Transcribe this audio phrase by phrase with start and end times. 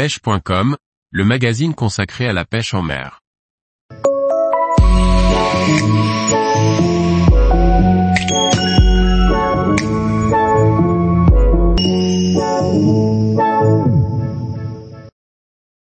[0.00, 0.78] pêche.com,
[1.10, 3.20] le magazine consacré à la pêche en mer.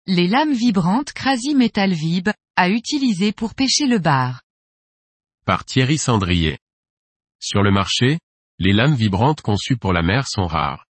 [0.08, 4.42] Les lames vibrantes Crazy Metal Vib, à utiliser pour pêcher le bar.
[5.46, 6.58] Par Thierry Sandrier.
[7.40, 8.18] Sur le marché,
[8.58, 10.88] les lames vibrantes conçues pour la mer sont rares.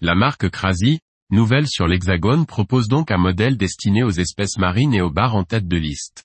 [0.00, 0.98] La marque Crazy,
[1.30, 5.44] nouvelle sur l'Hexagone propose donc un modèle destiné aux espèces marines et aux bars en
[5.44, 6.24] tête de liste.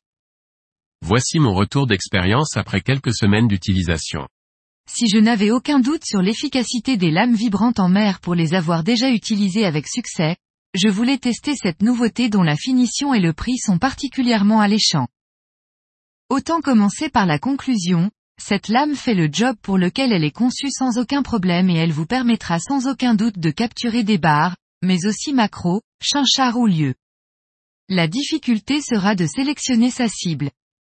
[1.02, 4.28] Voici mon retour d'expérience après quelques semaines d'utilisation.
[4.90, 8.84] Si je n'avais aucun doute sur l'efficacité des lames vibrantes en mer pour les avoir
[8.84, 10.36] déjà utilisées avec succès,
[10.74, 15.08] je voulais tester cette nouveauté dont la finition et le prix sont particulièrement alléchants.
[16.30, 20.72] Autant commencer par la conclusion, cette lame fait le job pour lequel elle est conçue
[20.72, 25.06] sans aucun problème et elle vous permettra sans aucun doute de capturer des bars, mais
[25.06, 26.96] aussi macros, chinchards ou lieux.
[27.90, 30.52] La difficulté sera de sélectionner sa cible.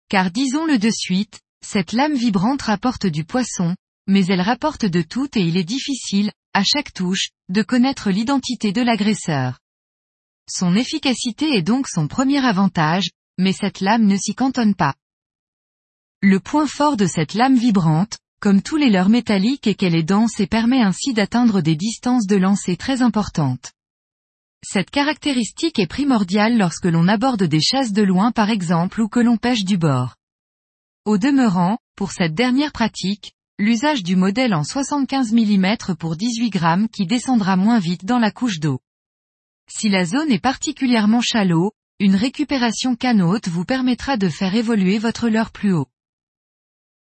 [0.09, 3.75] Car disons-le de suite, cette lame vibrante rapporte du poisson,
[4.07, 8.71] mais elle rapporte de tout et il est difficile, à chaque touche, de connaître l'identité
[8.71, 9.59] de l'agresseur.
[10.49, 14.95] Son efficacité est donc son premier avantage, mais cette lame ne s'y cantonne pas.
[16.21, 20.03] Le point fort de cette lame vibrante, comme tous les leurres métalliques est qu'elle est
[20.03, 23.73] dense et permet ainsi d'atteindre des distances de lancer très importantes.
[24.63, 29.19] Cette caractéristique est primordiale lorsque l'on aborde des chasses de loin par exemple ou que
[29.19, 30.15] l'on pêche du bord.
[31.05, 36.89] Au demeurant, pour cette dernière pratique, l'usage du modèle en 75 mm pour 18 grammes
[36.89, 38.79] qui descendra moins vite dans la couche d'eau.
[39.71, 45.29] Si la zone est particulièrement shallow, une récupération canote vous permettra de faire évoluer votre
[45.29, 45.87] leurre plus haut.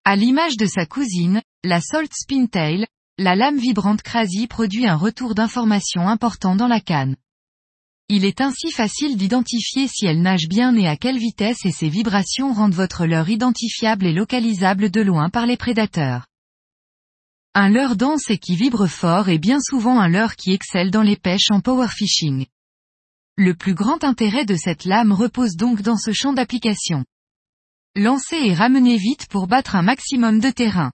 [0.03, 2.85] À l'image de sa cousine, la Salt Spintail,
[3.17, 7.15] la lame vibrante Crazy produit un retour d'information important dans la canne.
[8.07, 11.89] Il est ainsi facile d'identifier si elle nage bien et à quelle vitesse et ses
[11.89, 16.27] vibrations rendent votre leurre identifiable et localisable de loin par les prédateurs.
[17.55, 21.01] Un leurre dense et qui vibre fort est bien souvent un leurre qui excelle dans
[21.01, 22.45] les pêches en power fishing.
[23.37, 27.05] Le plus grand intérêt de cette lame repose donc dans ce champ d'application.
[27.95, 30.91] Lancez et ramenez vite pour battre un maximum de terrain.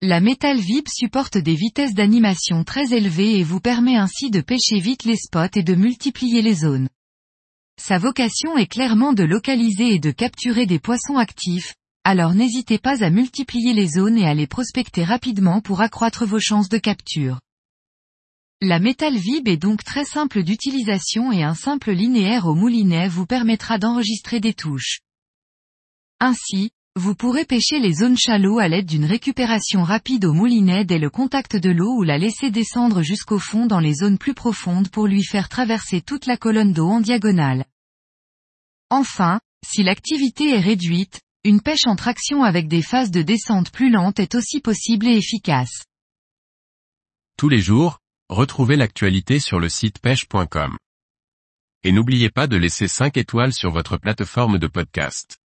[0.00, 4.78] La Metal Vib supporte des vitesses d'animation très élevées et vous permet ainsi de pêcher
[4.78, 6.88] vite les spots et de multiplier les zones.
[7.80, 13.02] Sa vocation est clairement de localiser et de capturer des poissons actifs, alors n'hésitez pas
[13.02, 17.40] à multiplier les zones et à les prospecter rapidement pour accroître vos chances de capture.
[18.60, 23.26] La Metal Vib est donc très simple d'utilisation et un simple linéaire au moulinet vous
[23.26, 25.00] permettra d'enregistrer des touches.
[26.20, 30.98] Ainsi, vous pourrez pêcher les zones shallow à l'aide d'une récupération rapide au moulinet dès
[30.98, 34.88] le contact de l'eau ou la laisser descendre jusqu'au fond dans les zones plus profondes
[34.88, 37.64] pour lui faire traverser toute la colonne d'eau en diagonale.
[38.90, 43.90] Enfin, si l'activité est réduite, une pêche en traction avec des phases de descente plus
[43.90, 45.84] lentes est aussi possible et efficace.
[47.36, 50.76] Tous les jours, retrouvez l'actualité sur le site pêche.com.
[51.84, 55.38] Et n'oubliez pas de laisser 5 étoiles sur votre plateforme de podcast.